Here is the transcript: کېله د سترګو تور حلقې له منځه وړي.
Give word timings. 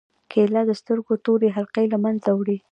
کېله 0.31 0.61
د 0.69 0.71
سترګو 0.81 1.13
تور 1.25 1.41
حلقې 1.57 1.85
له 1.93 1.97
منځه 2.03 2.29
وړي. 2.37 2.57